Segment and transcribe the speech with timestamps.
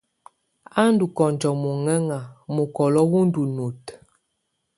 [0.79, 2.19] Á ndɔ kɔnjo mɔŋɛŋa,
[2.53, 3.93] mukɔlo wɔ ndɔ nutǝ.